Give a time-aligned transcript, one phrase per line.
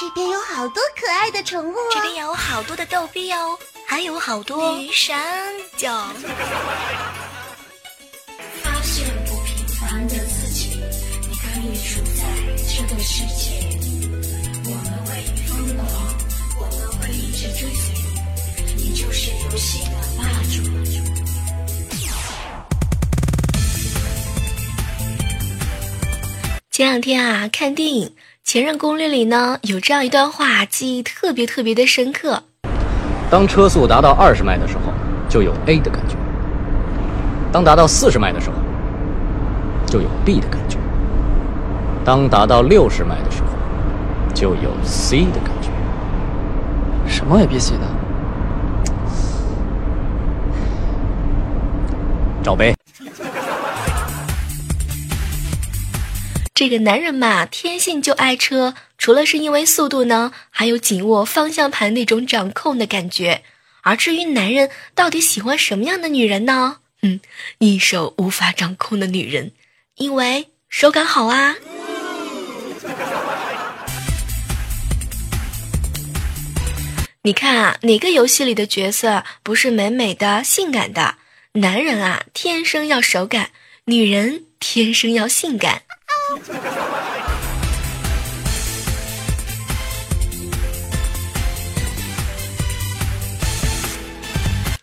[0.00, 6.06] 这边有好多可爱的宠物，这边有好多的逗比哦，还有好多鱼山椒。
[8.62, 10.80] 发现不平凡的自己，
[11.28, 12.24] 你可以主宰
[12.66, 13.60] 这个世界。
[14.64, 15.86] 我们会疯狂，
[16.58, 17.92] 我们会一直追随
[18.74, 20.62] 你，你就是游戏的霸主。
[26.70, 28.08] 前两天啊，看电影
[28.44, 32.42] 《前任攻略》里呢，有这样一段话，记忆特别特别的深刻。
[33.30, 34.92] 当车速达到二十迈的时候，
[35.28, 36.16] 就有 A 的感觉；
[37.52, 38.56] 当达到四十迈的时候，
[39.86, 40.78] 就有 B 的感觉；
[42.04, 43.50] 当达到六十迈的时候，
[44.34, 45.70] 就有 C 的感觉。
[47.06, 47.86] 什么 A B C 的？
[52.42, 52.74] 罩杯。
[56.60, 63.42] 这个男人嘛，天性就爱车，除了是因为速度呢，还有紧握方向盘那种掌控的感觉。
[63.80, 66.80] 而至于男人到底喜欢什么样的女人呢？
[67.00, 67.18] 嗯，
[67.60, 69.52] 一手无法掌控的女人，
[69.94, 71.56] 因为手感好啊。
[77.22, 81.14] 你看啊，哪个游戏里的角色不是美美的、性感的？
[81.52, 83.46] 男人啊，天生要手感；
[83.86, 85.84] 女人天生要性感。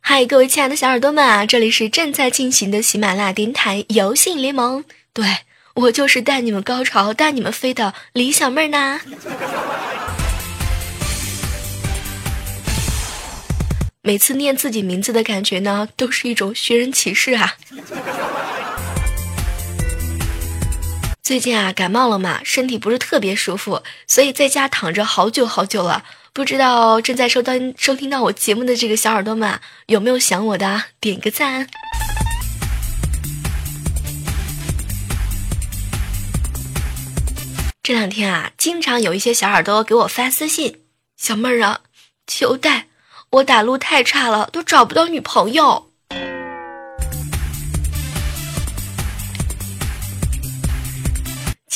[0.00, 5.38] 嗨，各位亲爱的小耳朵们啊，这里是正在进行的喜马拉雅电台游戏联盟，对
[5.74, 9.00] 我就是带你们高潮、带你们飞的李小妹儿呢。
[14.02, 17.54] 每次念自己名字的感觉呢，都是一种寻人启事啊。
[21.32, 26.04] 最近啊，感冒了嘛，身体不是特别舒服，所以在家躺着好久好久了。
[26.34, 30.82] 不知道正在收听收听到我节目的这个小耳朵们有没有想我的？
[31.00, 31.66] 点个赞。
[37.82, 40.82] 这两天啊，经常有一些小耳朵给我发私信
[41.16, 41.80] ：“小妹儿啊，
[42.26, 42.88] 求带，
[43.30, 45.91] 我打路太差了，都找不到女朋友。”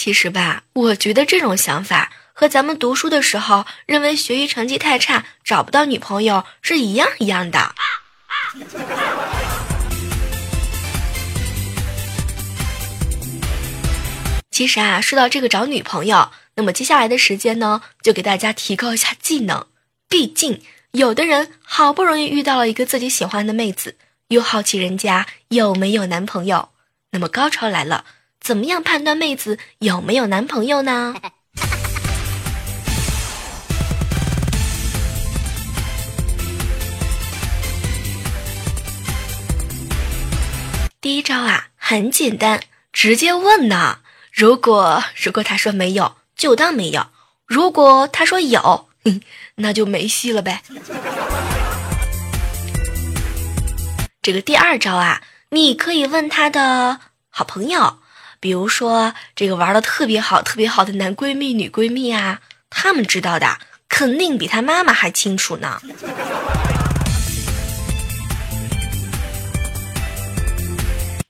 [0.07, 7.75] 其实吧，我觉得这种想法和咱们读书的时候认为学习成绩太差找不到女朋友是一样一样的。
[14.53, 19.67] 其实啊，说到这个找女朋友，那么接下来的时间呢，就给大家提高一下技能。
[20.09, 20.63] 毕竟
[20.93, 23.97] 有的人好不容易遇到了一个自己喜欢的妹子，
[24.29, 26.69] 又好奇人家有没有男朋友，
[27.11, 28.05] 那么高潮来了。
[28.47, 31.17] 怎么样判断妹子有没有男朋友呢？
[41.01, 42.63] 第一招啊，很简单，
[42.93, 43.99] 直接问呢。
[44.33, 47.03] 如果如果他说没有，就当没有；
[47.47, 48.89] 如果他说有，
[49.57, 50.63] 那就没戏了呗。
[54.23, 57.99] 这个第二招啊，你可以问他的好朋友。
[58.47, 62.41] 比如说，这个玩的特别好、特别好的男闺蜜、女闺蜜啊，
[62.71, 63.59] 他们知道的
[63.89, 65.81] 肯定比他妈妈还清楚呢。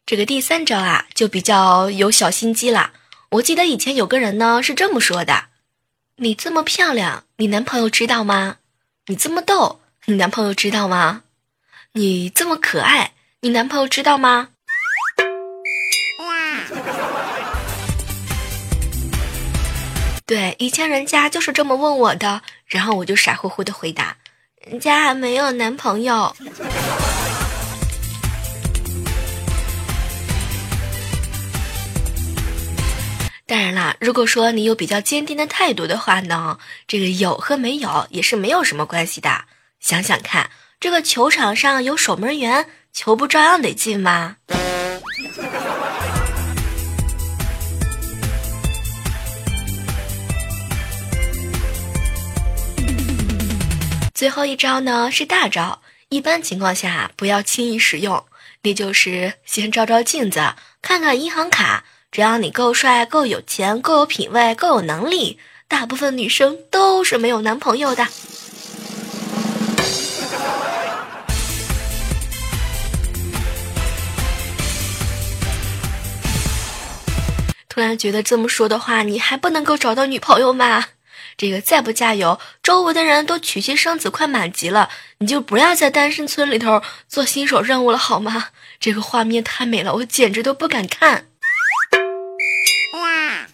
[0.05, 2.93] 这个第三招啊，就比较有小心机了。
[3.31, 5.45] 我记得以前有个人呢是这么说的
[6.21, 8.57] ：“你这么漂亮，你男朋友知道吗？
[9.07, 11.23] 你这么逗，你男朋友知道吗？
[11.93, 14.49] 你这么可爱，你男朋友知道吗？”
[20.27, 24.17] 对，以前人家就是这么问我的，然后我就傻乎乎的回答
[24.67, 26.35] ：“人家没有男朋友。”
[33.47, 36.59] 当然啦，如果说你有比较坚定的态度的话呢，
[36.89, 39.45] 这个有和没有也是没有什么关系的。
[39.79, 40.51] 想想看，
[40.81, 44.39] 这个球场上有守门员，球不照样得进吗？
[54.27, 58.27] 最后一招呢是大招，一般情况下不要轻易使用。
[58.63, 65.39] 那就是先照照镜子，看看银行卡，只要你够帅、够有钱、够有品味、够有能力，
[65.69, 68.05] 大部分女生都是没有男朋友的。
[77.69, 80.87] 突然觉得这么说的话，你还不能够找到女朋友吗？
[81.37, 84.89] 这个再不加油，周围的人都娶妻生子快满级了，
[85.19, 88.49] 你就不要在单身村里头做新手任务了好吗？
[88.81, 91.27] 这个画面太美了，我简直都不敢看。
[92.95, 93.47] 哇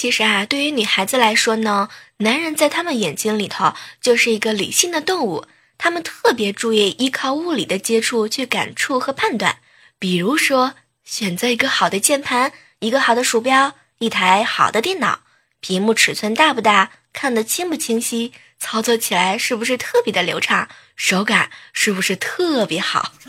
[0.00, 5.44] 其实啊，对于女孩子来说呢，男人在他们眼睛里头就是一个理性的动物，
[5.76, 9.58] 他们特别注意依靠物理的接触去感触和判断。
[9.98, 10.72] 比如说，
[11.04, 15.20] 选择一个好的键盘、一个好的鼠标、一台好的电脑，
[15.60, 23.12] 屏幕尺寸大不大，看得清不清晰，操作起来是不是特别的流畅，手感是不是特别好。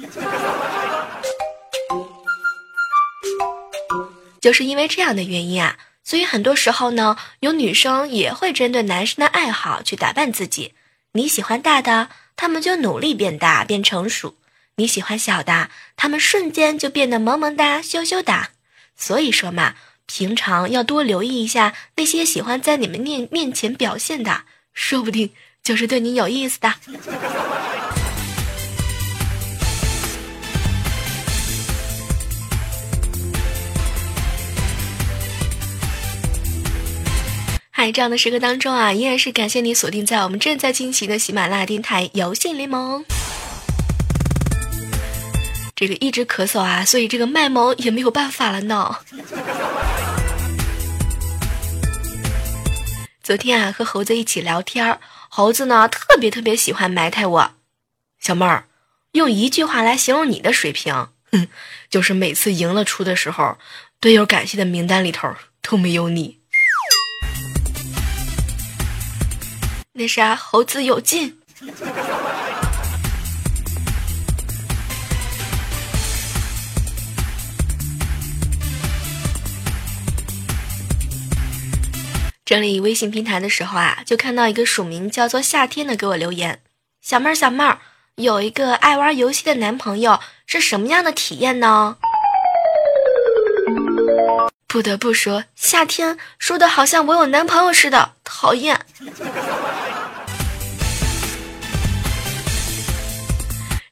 [4.39, 5.77] 就是因为这样的原因啊。
[6.03, 10.73] 所以很多时候呢，有女生也会针对男生的爱好去打扮自己。
[11.13, 14.35] 你喜欢大的，他们就努力变大变成熟；
[14.75, 18.49] 你喜欢小的，他们瞬间就变得萌萌哒羞羞哒。
[18.95, 19.75] 所以说嘛，
[20.05, 24.43] 平常要多留意一下那些喜欢在你们面面前表现的，
[24.73, 25.31] 说不定
[25.61, 26.73] 就是对你有意思的。
[37.81, 43.03] 在这样的时刻当中啊，依然是感谢你锁定在我们正在进行的喜马拉雅电台游戏联盟。
[45.75, 48.97] 这个一直咳嗽啊，所以这个卖萌也没有办法了呢。
[53.23, 57.51] 昨天啊，和猴子一起聊天猴子呢特别特别喜欢埋汰我。
[58.19, 58.65] 小妹儿，
[59.13, 61.47] 用一句话来形容你的水平，哼，
[61.89, 63.57] 就是每次赢了出的时候，
[63.99, 66.40] 队友感谢的名单里头都没有你。
[69.93, 71.37] 那啥，猴子有劲。
[82.45, 86.61] 整理微信平台的时候啊，就看到一个署名叫做夏天的给我留言
[87.03, 87.79] ：“小妹儿，小妹儿，
[88.15, 91.97] 有一个爱玩游戏的男朋友是什么样的体验呢？”
[94.71, 98.79] 不得不说，夏天说的好像我有男朋友似的，讨厌。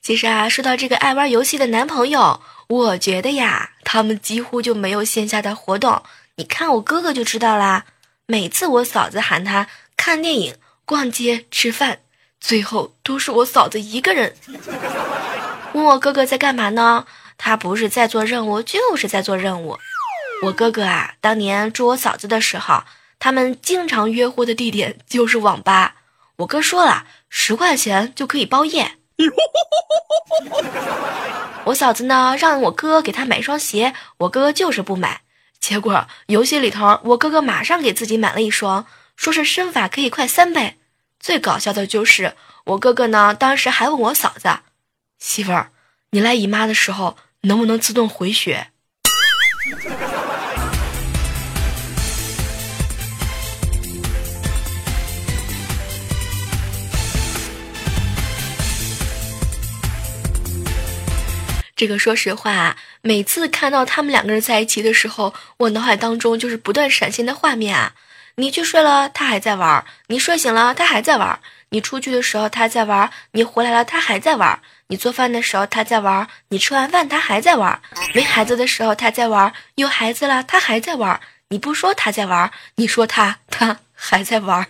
[0.02, 2.40] 其实啊，说到这个爱玩游戏的男朋友，
[2.70, 6.02] 我觉得呀，他们几乎就没有线下的活动。
[6.36, 7.84] 你看我哥哥就知道啦，
[8.26, 9.68] 每次我嫂子喊他
[9.98, 10.56] 看电影、
[10.86, 12.00] 逛街、吃饭，
[12.40, 14.34] 最后都是我嫂子一个人。
[15.74, 17.06] 问我哥哥在干嘛呢？
[17.38, 19.78] 他不是在做任务，就是在做任务。
[20.42, 22.84] 我哥哥啊，当年住我嫂子的时候，
[23.20, 25.96] 他们经常约会的地点就是网吧。
[26.38, 28.94] 我哥说了，十块钱就可以包夜。
[31.66, 35.22] 我嫂子呢，让我哥给她买一双鞋，我哥就是不买。
[35.60, 38.88] 结果游戏里头，我哥哥马上给自己买了一双，
[39.18, 40.78] 说是身法可以快三倍。
[41.20, 44.60] 最搞笑的就是我哥哥呢，当时还问我嫂子
[45.20, 45.72] ：“媳妇儿，
[46.12, 48.72] 你来姨妈的时候能不能自动回血？”
[61.80, 67.94] 这个说实话啊，每次看到他们两个人在一起的时候，我脑海当中就是不断闪现的画面啊！
[68.36, 77.80] 你去睡了，他还在玩；你睡醒了，他还在玩；你出去的时候他在玩；你回来了，他还在玩；你做饭的时候他在玩；你吃完饭他还在玩；
[78.14, 81.18] 没孩子的时候他在玩；有孩子了他还在玩。
[81.48, 84.68] 你不说他在玩，你说他，他还在玩。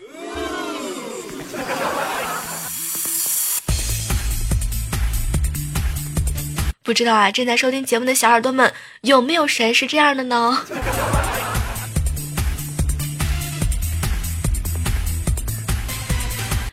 [6.90, 10.66] 不知道啊，正在收听节目的小耳朵们，有没有谁是这样的呢？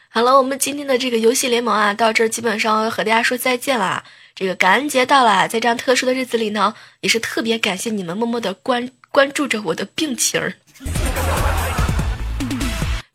[0.08, 4.04] 好了，我们今天的这个游戏联盟啊，到这儿基本上和大家说再见了。
[4.34, 10.54] 这个感恩节到了，在这样特殊的日子里呢，也是特别感谢你们默默的关关注着我的病情。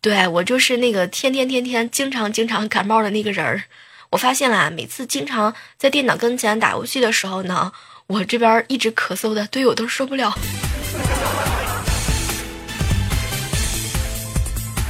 [0.02, 3.64] 对我就是那个天天天天经常经常感冒的那个人儿。
[4.12, 7.72] 我发现啦，每次经常在电脑跟前打游戏的时候呢，
[8.08, 10.34] 我这边一直咳嗽的队友都受不了。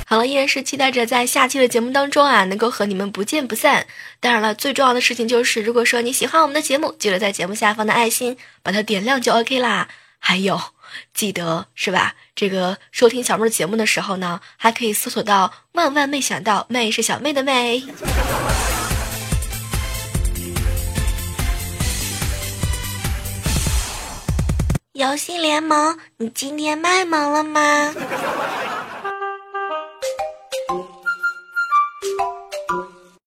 [0.07, 3.85] 好了，依然是期待着在下期的节目当中啊，能够和你们不见不散。
[4.19, 9.87] 当然了，最重要的事情就是，如果说你喜欢我们的节目，记得在节目下方的爱心把它点亮就 ok 啦。
[10.17, 10.59] 还有
[11.13, 17.83] 记得是吧，这个收听小妹儿节目的时候呢，还可以搜索到万万没想到妹是小妹的妹。
[25.01, 27.91] 游戏联盟你今天卖萌了吗？